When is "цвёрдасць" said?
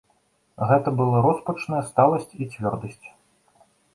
2.55-3.07